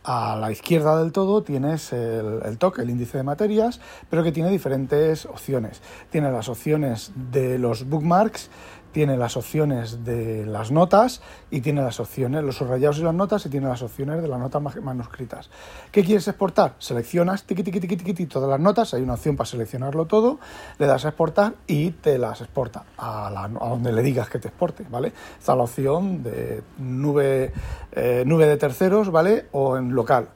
a 0.04 0.36
la 0.36 0.52
izquierda 0.52 1.00
del 1.00 1.12
todo 1.12 1.44
tienes 1.44 1.94
el, 1.94 2.42
el, 2.44 2.58
TOC, 2.58 2.80
el 2.80 2.90
índice 2.90 3.20
de 3.20 3.24
materias, 3.24 3.80
pero 4.10 4.24
que 4.24 4.32
tiene 4.32 4.50
diferentes 4.50 5.28
opciones. 5.28 5.82
Tiene 6.10 6.32
las 6.32 6.50
opciones 6.50 7.12
de 7.32 7.60
los 7.60 7.88
bookmarks, 7.88 8.50
tiene 8.92 9.18
las 9.18 9.38
opciones 9.38 10.04
de 10.04 10.46
las 10.46 10.72
notas 10.72 11.22
y 11.50 11.62
tiene 11.62 11.82
las 11.82 12.00
opciones, 12.00 12.44
los 12.44 12.58
subrayados 12.58 13.00
y 13.00 13.04
las 13.04 13.14
notas 13.14 13.46
y 13.46 13.50
tiene 13.50 13.68
las 13.68 13.82
opciones 13.82 14.22
de 14.22 14.28
las 14.28 14.40
notas 14.40 14.62
manuscritas. 14.82 15.50
¿Qué 15.92 16.04
quieres 16.04 16.28
exportar? 16.28 16.76
Seleccionas 16.80 17.44
tiqui, 17.44 18.26
todas 18.26 18.50
las 18.50 18.60
notas, 18.60 18.94
hay 18.94 19.02
una 19.02 19.14
opción 19.14 19.36
para 19.36 19.50
seleccionarlo 19.50 20.06
todo, 20.06 20.40
le 20.78 20.86
das 20.86 21.06
a 21.06 21.10
exportar 21.10 21.54
y 21.68 21.92
te 21.92 22.18
las 22.18 22.42
exporta 22.42 22.84
a 22.98 23.50
donde 23.60 23.92
le 23.92 24.02
digas 24.02 24.30
que 24.30 24.40
te 24.40 24.50
exporte, 24.50 24.86
¿vale? 24.90 25.14
Está 25.40 25.56
la 25.56 25.64
opción 25.64 26.24
de 26.24 26.64
nube, 26.78 27.54
eh, 27.92 28.24
nube 28.26 28.46
de 28.46 28.58
terceros, 28.58 29.12
¿vale? 29.12 29.48
O 29.52 29.78
en 29.78 29.94
local. 29.94 30.30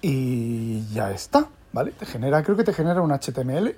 Y 0.00 0.86
ya 0.92 1.10
está, 1.10 1.46
¿vale? 1.72 1.92
Te 1.92 2.06
genera, 2.06 2.42
creo 2.42 2.56
que 2.56 2.64
te 2.64 2.72
genera 2.72 3.02
un 3.02 3.12
HTML 3.12 3.76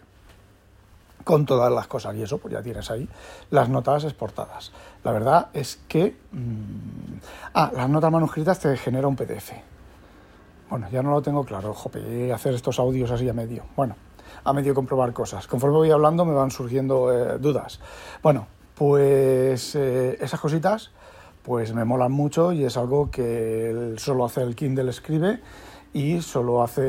con 1.24 1.46
todas 1.46 1.72
las 1.72 1.86
cosas 1.86 2.14
y 2.16 2.22
eso, 2.22 2.38
pues 2.38 2.52
ya 2.52 2.62
tienes 2.62 2.90
ahí 2.90 3.08
las 3.50 3.68
notas 3.68 4.04
exportadas. 4.04 4.72
La 5.02 5.12
verdad 5.12 5.48
es 5.52 5.80
que... 5.88 6.16
Mmm... 6.32 7.18
ah, 7.54 7.72
las 7.74 7.88
notas 7.88 8.12
manuscritas 8.12 8.58
te 8.60 8.76
genera 8.76 9.08
un 9.08 9.16
PDF. 9.16 9.52
Bueno, 10.70 10.88
ya 10.90 11.02
no 11.02 11.10
lo 11.10 11.22
tengo 11.22 11.44
claro, 11.44 11.74
jope, 11.74 12.32
hacer 12.32 12.54
estos 12.54 12.78
audios 12.78 13.10
así 13.10 13.28
a 13.28 13.32
medio. 13.32 13.64
Bueno, 13.76 13.96
a 14.44 14.52
medio 14.52 14.74
comprobar 14.74 15.12
cosas. 15.12 15.46
Conforme 15.46 15.76
voy 15.76 15.90
hablando 15.90 16.24
me 16.24 16.34
van 16.34 16.50
surgiendo 16.50 17.12
eh, 17.12 17.38
dudas. 17.38 17.80
Bueno, 18.22 18.46
pues 18.74 19.74
eh, 19.74 20.18
esas 20.20 20.40
cositas 20.40 20.90
pues 21.42 21.74
me 21.74 21.84
molan 21.84 22.10
mucho 22.10 22.52
y 22.52 22.64
es 22.64 22.76
algo 22.76 23.10
que 23.10 23.94
solo 23.98 24.24
hace 24.24 24.42
el 24.42 24.56
Kindle 24.56 24.88
escribe 24.88 25.40
y 25.94 26.20
solo 26.20 26.62
hace 26.62 26.82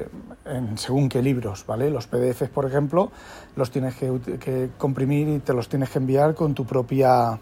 eh, 0.00 0.08
en 0.44 0.76
según 0.76 1.08
qué 1.08 1.22
libros, 1.22 1.64
¿vale? 1.66 1.88
Los 1.88 2.08
PDFs, 2.08 2.50
por 2.50 2.66
ejemplo, 2.66 3.10
los 3.56 3.70
tienes 3.70 3.94
que, 3.94 4.20
que 4.40 4.70
comprimir 4.76 5.28
y 5.28 5.38
te 5.38 5.54
los 5.54 5.68
tienes 5.68 5.88
que 5.88 5.98
enviar 5.98 6.34
con 6.34 6.52
tu 6.52 6.66
propia 6.66 7.38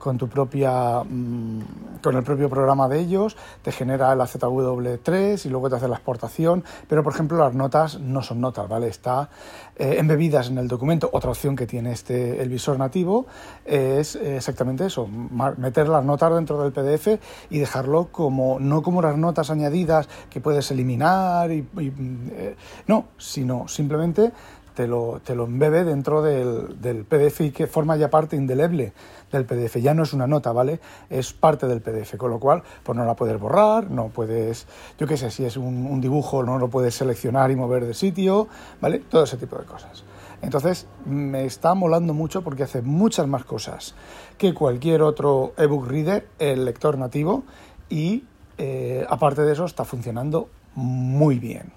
con 0.00 0.18
tu 0.18 0.28
propia 0.28 1.04
mm, 1.04 2.00
con 2.02 2.16
el 2.16 2.24
propio 2.24 2.48
programa 2.48 2.88
de 2.88 2.98
ellos, 2.98 3.36
te 3.62 3.70
genera 3.70 4.12
el 4.12 4.20
AZW3 4.20 5.44
y 5.44 5.48
luego 5.50 5.68
te 5.70 5.76
hace 5.76 5.86
la 5.86 5.96
exportación, 5.96 6.64
pero 6.88 7.04
por 7.04 7.12
ejemplo 7.12 7.38
las 7.38 7.54
notas 7.54 8.00
no 8.00 8.22
son 8.22 8.40
notas, 8.40 8.68
¿vale? 8.68 8.88
Está 8.88 9.28
eh, 9.76 9.96
embebidas 9.98 10.48
en 10.48 10.58
el 10.58 10.66
documento. 10.66 11.10
Otra 11.12 11.30
opción 11.30 11.54
que 11.54 11.66
tiene 11.66 11.92
este 11.92 12.42
el 12.42 12.48
visor 12.48 12.78
nativo 12.78 13.26
es 13.64 14.16
exactamente 14.16 14.86
eso, 14.86 15.06
meter 15.06 15.88
las 15.88 16.04
notas 16.04 16.34
dentro 16.34 16.62
del 16.62 16.72
PDF 16.72 17.20
y 17.50 17.58
dejarlo 17.58 18.08
como 18.10 18.58
no 18.58 18.82
como 18.82 19.02
las 19.02 19.16
notas 19.16 19.50
añadidas 19.50 20.08
que 20.30 20.40
puedes 20.40 20.70
eliminar 20.70 21.50
y, 21.52 21.66
eh, 21.78 22.56
no, 22.86 23.08
sino 23.18 23.68
simplemente 23.68 24.32
te 24.80 24.86
lo, 24.86 25.20
te 25.22 25.34
lo 25.34 25.44
embebe 25.44 25.84
dentro 25.84 26.22
del, 26.22 27.04
PDF 27.04 27.42
y 27.42 27.50
que 27.50 27.66
forma 27.66 27.98
ya 27.98 28.08
parte 28.08 28.34
indeleble 28.34 28.94
del 29.30 29.44
PDF. 29.44 29.76
Ya 29.76 29.92
no 29.92 30.04
es 30.04 30.14
una 30.14 30.26
nota, 30.26 30.52
¿vale? 30.52 30.80
Es 31.10 31.34
parte 31.34 31.66
del 31.66 31.82
PDF, 31.82 32.16
con 32.16 32.30
lo 32.30 32.40
cual 32.40 32.62
pues 32.82 32.96
no 32.96 33.04
la 33.04 33.14
puedes 33.14 33.38
borrar, 33.38 33.90
no 33.90 34.08
puedes, 34.08 34.66
yo 34.98 35.06
qué 35.06 35.18
sé, 35.18 35.30
si 35.30 35.44
es 35.44 35.58
un, 35.58 35.84
un 35.84 36.00
dibujo 36.00 36.42
no 36.42 36.56
lo 36.56 36.68
puedes 36.68 36.94
seleccionar 36.94 37.50
y 37.50 37.56
mover 37.56 37.84
de 37.84 37.92
sitio, 37.92 38.48
¿vale? 38.80 39.00
Todo 39.00 39.24
ese 39.24 39.36
tipo 39.36 39.58
de 39.58 39.66
cosas. 39.66 40.02
Entonces 40.40 40.86
me 41.04 41.44
está 41.44 41.74
molando 41.74 42.14
mucho 42.14 42.40
porque 42.40 42.62
hace 42.62 42.80
muchas 42.80 43.26
más 43.26 43.44
cosas 43.44 43.94
que 44.38 44.54
cualquier 44.54 45.02
otro 45.02 45.52
ebook 45.58 45.88
reader, 45.88 46.26
el 46.38 46.64
lector 46.64 46.96
nativo, 46.96 47.44
y 47.90 48.24
eh, 48.56 49.04
aparte 49.10 49.42
de 49.42 49.52
eso 49.52 49.66
está 49.66 49.84
funcionando 49.84 50.48
muy 50.74 51.38
bien, 51.38 51.70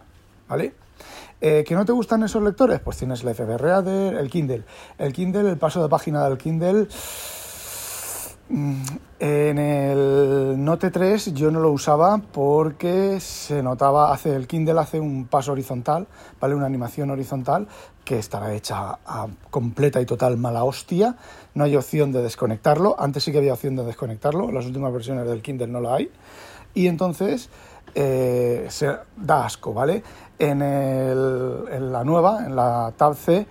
¿vale? 0.47 0.73
Eh, 1.45 1.65
¿Que 1.67 1.75
no 1.75 1.83
te 1.83 1.91
gustan 1.91 2.23
esos 2.23 2.41
lectores? 2.41 2.79
Pues 2.79 2.95
tienes 2.95 3.21
el 3.21 3.35
FB 3.35 3.57
Reader, 3.57 4.15
el 4.15 4.29
Kindle. 4.29 4.63
El 4.97 5.11
Kindle, 5.11 5.49
el 5.49 5.57
paso 5.57 5.83
de 5.83 5.89
página 5.89 6.23
del 6.23 6.37
Kindle. 6.37 6.87
Mm, 8.47 8.81
en 9.19 9.57
el 9.57 10.63
Note 10.63 10.89
3 10.89 11.33
yo 11.33 11.51
no 11.51 11.59
lo 11.59 11.71
usaba 11.71 12.17
porque 12.31 13.19
se 13.19 13.61
notaba, 13.61 14.13
hace 14.13 14.33
el 14.33 14.47
Kindle 14.47 14.79
hace 14.79 15.01
un 15.01 15.25
paso 15.25 15.51
horizontal, 15.51 16.07
¿vale? 16.39 16.55
Una 16.55 16.65
animación 16.65 17.09
horizontal 17.09 17.67
que 18.05 18.19
estará 18.19 18.53
hecha 18.53 18.99
a 19.05 19.27
completa 19.49 19.99
y 19.99 20.05
total 20.05 20.37
mala 20.37 20.63
hostia. 20.63 21.17
No 21.55 21.65
hay 21.65 21.75
opción 21.75 22.13
de 22.13 22.21
desconectarlo. 22.21 22.95
Antes 22.97 23.25
sí 23.25 23.33
que 23.33 23.39
había 23.39 23.51
opción 23.51 23.75
de 23.75 23.83
desconectarlo. 23.83 24.49
Las 24.49 24.65
últimas 24.65 24.93
versiones 24.93 25.27
del 25.27 25.41
Kindle 25.41 25.67
no 25.67 25.81
la 25.81 25.95
hay. 25.95 26.09
Y 26.73 26.87
entonces 26.87 27.49
eh, 27.95 28.65
se 28.69 28.97
da 29.15 29.45
asco, 29.45 29.73
¿vale? 29.73 30.03
En, 30.39 30.59
la 30.59 32.03
nueva, 32.03 32.45
en 32.45 32.55
la 32.55 32.91
Tab 32.97 33.15
C, 33.15 33.45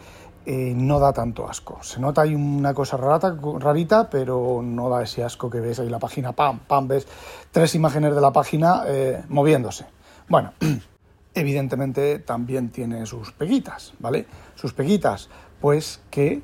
eh, 0.45 0.73
no 0.77 0.99
da 0.99 1.13
tanto 1.13 1.49
asco. 1.49 1.79
Se 1.83 2.01
nota 2.01 2.23
ahí 2.23 2.35
una 2.35 2.75
cosa 2.75 2.97
rarita, 2.97 4.11
pero 4.11 4.61
no 4.63 4.89
da 4.89 5.03
ese 5.03 5.23
asco 5.23 5.49
que 5.49 5.61
ves 5.61 5.79
ahí 5.79 5.89
la 5.89 6.01
página, 6.01 6.33
pam, 6.33 6.59
pam, 6.61 6.89
ves 6.89 7.07
tres 7.53 7.75
imágenes 7.75 8.15
de 8.15 8.21
la 8.21 8.33
página 8.33 8.83
eh, 8.87 9.23
moviéndose. 9.29 9.87
Bueno, 10.29 10.53
evidentemente 11.35 12.19
también 12.19 12.71
tiene 12.71 13.07
sus 13.07 13.33
peguitas, 13.33 13.95
¿vale? 14.01 14.27
Sus 14.57 14.73
peguitas, 14.73 15.29
pues 15.61 16.01
que 16.11 16.43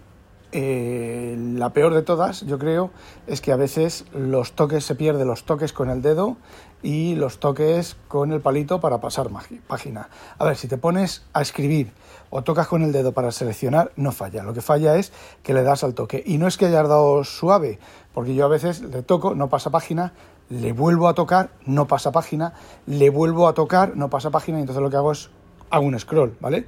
la 0.51 1.75
peor 1.75 1.93
de 1.93 2.01
todas, 2.01 2.41
yo 2.47 2.59
creo, 2.59 2.91
es 3.27 3.43
que 3.43 3.53
a 3.53 3.57
veces 3.57 4.07
los 4.15 4.53
toques 4.53 4.83
se 4.85 4.95
pierden, 4.95 5.27
los 5.27 5.45
toques 5.45 5.75
con 5.75 5.91
el 5.91 6.01
dedo 6.01 6.39
y 6.83 7.15
los 7.15 7.41
toques 7.41 7.97
con 8.09 8.33
el 8.33 8.41
palito 8.41 8.81
para 8.81 9.01
pasar 9.01 9.29
página. 9.67 10.09
A 10.39 10.45
ver, 10.45 10.57
si 10.57 10.69
te 10.69 10.79
pones 10.79 11.25
a 11.33 11.43
escribir 11.43 11.93
o 12.31 12.43
tocas 12.43 12.69
con 12.69 12.83
el 12.83 12.93
dedo 12.93 13.13
para 13.13 13.33
seleccionar, 13.33 13.93
no 13.97 14.13
falla. 14.13 14.43
Lo 14.43 14.55
que 14.55 14.61
falla 14.61 14.97
es 14.97 15.13
que 15.43 15.55
le 15.55 15.63
das 15.63 15.83
al 15.85 15.95
toque. 15.95 16.23
Y 16.25 16.39
no 16.39 16.47
es 16.47 16.57
que 16.57 16.67
hayas 16.67 16.89
dado 16.89 17.25
suave, 17.25 17.79
porque 18.15 18.35
yo 18.35 18.45
a 18.45 18.49
veces 18.49 18.81
le 18.83 19.03
toco, 19.03 19.35
no 19.35 19.49
pasa 19.49 19.71
página, 19.71 20.13
le 20.51 20.73
vuelvo 20.73 21.09
a 21.09 21.15
tocar, 21.15 21.51
no 21.67 21.87
pasa 21.87 22.13
página, 22.13 22.55
le 22.87 23.11
vuelvo 23.11 23.49
a 23.49 23.55
tocar, 23.55 23.97
no 23.97 24.09
pasa 24.11 24.31
página, 24.31 24.59
y 24.59 24.63
entonces 24.63 24.83
lo 24.83 24.91
que 24.91 24.97
hago 24.97 25.13
es 25.13 25.31
hago 25.71 25.85
un 25.85 25.99
scroll, 25.99 26.37
¿vale? 26.41 26.67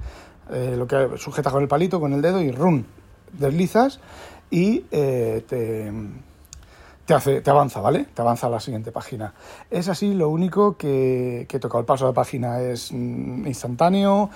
Eh, 0.50 0.74
lo 0.76 0.86
que 0.86 1.16
sujetas 1.16 1.52
con 1.52 1.62
el 1.62 1.68
palito, 1.68 2.00
con 2.00 2.12
el 2.12 2.22
dedo 2.22 2.42
y 2.42 2.50
run, 2.50 2.86
deslizas 3.32 4.00
y 4.50 4.84
eh, 4.90 5.44
te 5.48 5.92
te, 7.18 7.50
avanza, 7.50 7.80
¿vale? 7.80 8.06
Te 8.14 8.22
avanza 8.22 8.46
a 8.46 8.50
la 8.50 8.60
siguiente 8.60 8.92
página. 8.92 9.34
Es 9.70 9.88
así, 9.88 10.14
lo 10.14 10.28
único 10.28 10.76
que, 10.76 11.46
que 11.48 11.58
toca 11.58 11.78
el 11.78 11.84
paso 11.84 12.06
de 12.06 12.12
página 12.12 12.60
es 12.60 12.92
mm, 12.92 13.46
instantáneo, 13.46 14.30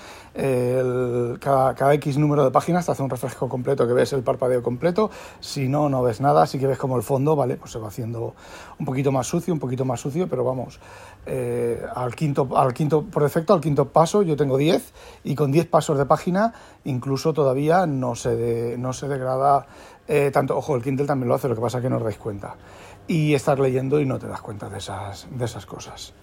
cada, 1.39 1.93
X 1.93 2.17
número 2.17 2.43
de 2.43 2.51
páginas 2.51 2.85
te 2.85 2.91
hace 2.91 3.01
un 3.01 3.09
refresco 3.09 3.47
completo 3.47 3.87
que 3.87 3.93
ves 3.93 4.11
el 4.13 4.23
parpadeo 4.23 4.61
completo, 4.61 5.09
si 5.39 5.69
no, 5.69 5.87
no 5.87 6.03
ves 6.03 6.19
nada, 6.19 6.45
sí 6.45 6.59
que 6.59 6.67
ves 6.67 6.77
como 6.77 6.97
el 6.97 7.03
fondo, 7.03 7.35
¿vale? 7.35 7.55
Pues 7.55 7.71
se 7.71 7.79
va 7.79 7.87
haciendo 7.87 8.35
un 8.77 8.85
poquito 8.85 9.11
más 9.11 9.27
sucio, 9.27 9.53
un 9.53 9.59
poquito 9.59 9.85
más 9.85 10.01
sucio, 10.01 10.27
pero 10.27 10.43
vamos, 10.43 10.79
eh, 11.25 11.81
al, 11.95 12.13
quinto, 12.15 12.49
al 12.55 12.73
quinto, 12.73 13.03
por 13.03 13.23
defecto, 13.23 13.53
al 13.53 13.61
quinto 13.61 13.89
paso 13.89 14.21
yo 14.21 14.35
tengo 14.35 14.57
10 14.57 14.93
y 15.23 15.35
con 15.35 15.51
10 15.51 15.67
pasos 15.67 15.97
de 15.97 16.05
página 16.05 16.53
incluso 16.83 17.33
todavía 17.33 17.85
no 17.87 18.15
se, 18.15 18.75
no 18.77 18.93
se 18.93 19.07
degrada 19.07 19.65
Eh, 20.07 20.29
tanto, 20.31 20.57
ojo, 20.57 20.75
el 20.75 20.83
Kindle 20.83 21.05
también 21.05 21.29
lo 21.29 21.35
hace, 21.35 21.47
lo 21.47 21.55
que 21.55 21.61
pasa 21.61 21.79
es 21.79 21.83
que 21.83 21.89
no 21.89 21.97
os 21.97 22.03
dais 22.03 22.17
cuenta. 22.17 22.55
Y 23.07 23.33
estás 23.33 23.59
leyendo 23.59 23.99
y 23.99 24.05
no 24.05 24.19
te 24.19 24.27
das 24.27 24.41
cuenta 24.41 24.69
de 24.69 24.77
esas, 24.77 25.27
de 25.31 25.45
esas 25.45 25.65
cosas. 25.65 26.13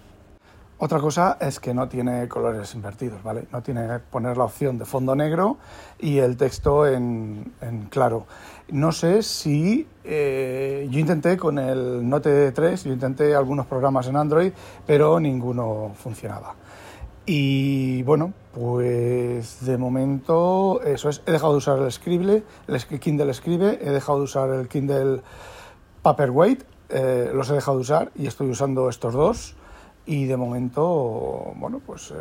Otra 0.79 0.99
cosa 0.99 1.37
es 1.39 1.61
que 1.61 1.73
no 1.73 1.87
tiene 1.87 2.27
colores 2.27 2.73
invertidos, 2.75 3.23
¿vale? 3.23 3.45
No 3.53 3.61
tiene 3.61 3.99
poner 3.99 4.35
la 4.35 4.45
opción 4.45 4.77
de 4.77 4.83
fondo 4.83 5.15
negro 5.15 5.57
y 5.97 6.17
el 6.17 6.35
texto 6.35 6.85
en, 6.85 7.53
claro. 7.89 8.25
No 8.69 8.91
sé 8.91 9.23
si 9.23 9.87
eh, 10.03 10.85
yo 10.89 10.99
intenté 10.99 11.37
con 11.37 11.57
el 11.57 12.09
Note 12.09 12.51
3, 12.51 12.83
yo 12.83 12.91
intenté 12.91 13.33
algunos 13.33 13.65
programas 13.65 14.07
en 14.07 14.17
Android, 14.17 14.51
pero 14.85 15.21
ninguno 15.21 15.93
funcionaba. 15.95 16.55
Y 17.25 18.03
bueno, 18.03 18.33
pues 18.53 19.65
de 19.65 19.77
momento 19.77 20.81
eso 20.83 21.09
es, 21.09 21.21
he 21.25 21.31
dejado 21.31 21.53
de 21.53 21.57
usar 21.59 21.79
el 21.79 21.89
Scribble, 21.91 22.43
el 22.67 22.99
Kindle 22.99 23.31
Escribe, 23.31 23.79
he 23.81 23.91
dejado 23.91 24.17
de 24.17 24.23
usar 24.25 24.49
el 24.49 24.67
Kindle 24.67 25.21
Paperweight, 26.01 26.63
eh, 26.89 27.31
los 27.33 27.49
he 27.49 27.53
dejado 27.53 27.77
de 27.77 27.81
usar 27.81 28.11
y 28.15 28.27
estoy 28.27 28.49
usando 28.49 28.89
estos 28.89 29.13
dos 29.13 29.55
y 30.05 30.25
de 30.25 30.35
momento, 30.35 31.53
bueno, 31.55 31.79
pues 31.85 32.11
eh, 32.11 32.15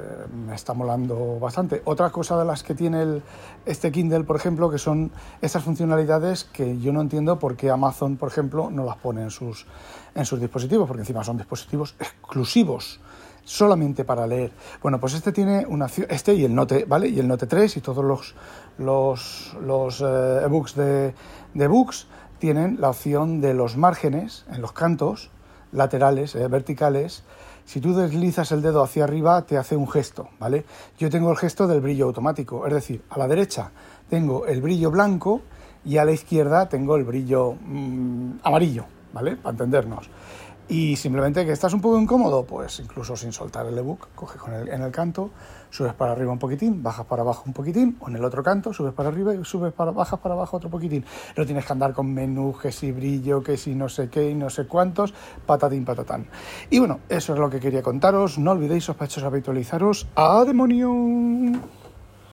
me 0.47 0.55
está 0.55 0.73
molando 0.73 1.41
bastante. 1.41 1.83
Otra 1.85 2.11
cosa 2.11 2.39
de 2.39 2.45
las 2.45 2.63
que 2.63 2.77
tiene 2.77 3.03
el, 3.03 3.23
este 3.67 3.91
Kindle, 3.91 4.23
por 4.23 4.37
ejemplo, 4.37 4.71
que 4.71 4.79
son 4.79 5.11
estas 5.41 5.65
funcionalidades 5.65 6.45
que 6.45 6.79
yo 6.79 6.93
no 6.93 7.01
entiendo 7.01 7.41
por 7.41 7.57
qué 7.57 7.71
Amazon, 7.71 8.17
por 8.17 8.29
ejemplo, 8.29 8.71
no 8.71 8.85
las 8.85 8.99
pone 8.99 9.23
en 9.23 9.31
sus, 9.31 9.67
en 10.15 10.25
sus 10.25 10.41
dispositivos, 10.41 10.87
porque 10.87 11.03
encima 11.03 11.25
son 11.25 11.39
dispositivos 11.39 11.97
exclusivos 11.99 13.01
solamente 13.45 14.05
para 14.05 14.27
leer. 14.27 14.53
Bueno, 14.83 15.01
pues 15.01 15.15
este 15.15 15.33
tiene 15.33 15.67
una 15.67 15.87
este 16.09 16.35
y 16.35 16.45
el 16.45 16.55
Note, 16.55 16.85
¿vale? 16.85 17.09
Y 17.09 17.19
el 17.19 17.29
Note 17.29 17.47
3 17.47 17.77
y 17.77 17.81
todos 17.81 18.05
los 18.05 18.35
los, 18.79 19.55
los 19.61 20.01
eh, 20.01 20.41
ebooks 20.45 20.75
de, 20.77 21.15
de 21.55 21.67
books 21.67 22.07
tienen 22.39 22.81
la 22.81 22.91
opción 22.91 23.41
de 23.41 23.55
los 23.55 23.77
márgenes 23.77 24.45
en 24.51 24.61
los 24.61 24.73
cantos 24.73 25.31
laterales, 25.73 26.35
eh, 26.35 26.49
verticales, 26.49 27.25
si 27.65 27.81
tú 27.81 27.95
deslizas 27.95 28.53
el 28.53 28.61
dedo 28.61 28.83
hacia 28.83 29.05
arriba, 29.05 29.43
te 29.43 29.57
hace 29.57 29.77
un 29.77 29.89
gesto, 29.89 30.29
¿vale? 30.39 30.65
Yo 30.99 31.09
tengo 31.11 31.31
el 31.31 31.37
gesto 31.37 31.67
del 31.67 31.81
brillo 31.81 32.07
automático, 32.07 32.67
es 32.67 32.75
decir, 32.75 33.03
a 33.09 33.19
la 33.19 33.29
derecha 33.29 33.71
tengo 34.11 34.47
el 34.47 34.61
brillo 34.61 34.91
blanco 34.91 35.41
y 35.85 35.97
a 35.97 36.05
la 36.05 36.13
izquierda 36.13 36.69
tengo 36.69 36.97
el 36.97 37.05
brillo 37.05 37.55
mm, 37.55 38.41
amarillo, 38.43 38.85
¿vale? 39.13 39.37
Para 39.37 39.53
entendernos. 39.53 40.11
Y 40.69 40.97
simplemente 40.97 41.45
que 41.45 41.53
estás 41.53 41.75
un 41.75 41.81
poco 41.81 41.99
incómodo, 41.99 42.45
pues 42.45 42.81
incluso 42.81 43.17
sin 43.17 43.33
soltar 43.33 43.67
el 43.67 43.77
ebook, 43.77 44.09
coges 44.15 44.41
con 44.41 44.55
el, 44.55 44.69
en 44.69 44.83
el 44.83 44.91
canto, 44.91 45.31
subes 45.71 45.93
para 45.93 46.13
arriba 46.13 46.33
un 46.33 46.39
poquitín, 46.39 46.83
bajas 46.83 47.05
para 47.07 47.23
abajo 47.23 47.43
un 47.47 47.53
poquitín, 47.53 47.97
o 48.01 48.09
en 48.09 48.17
el 48.17 48.25
otro 48.25 48.43
canto, 48.43 48.73
subes 48.73 48.95
para 48.95 49.09
arriba 49.09 49.35
y 49.35 49.45
subes 49.45 49.73
para 49.73 49.91
bajas 49.91 50.21
para 50.21 50.35
abajo 50.35 50.57
otro 50.57 50.71
poquitín. 50.71 51.05
No 51.37 51.45
tienes 51.45 51.67
que 51.67 51.73
andar 51.73 51.93
con 51.93 52.13
menú, 52.13 52.57
que 52.61 52.73
si 52.73 52.93
brillo, 52.93 53.43
que 53.43 53.57
si 53.57 53.75
no 53.75 53.89
sé 53.89 54.09
qué 54.09 54.31
y 54.31 54.35
no 54.35 54.49
sé 54.51 54.67
cuántos, 54.67 55.13
patatín 55.45 55.85
patatán. 55.85 56.27
Y 56.71 56.79
bueno, 56.79 57.01
eso 57.09 57.35
es 57.35 57.39
lo 57.39 57.51
que 57.51 57.61
quería 57.61 57.83
contaros. 57.83 58.39
No 58.39 58.53
olvidéis, 58.53 58.85
sospechosos, 58.85 59.25
habitualizaros. 59.25 60.07
¡A 60.15 60.45
demonio! 60.45 61.82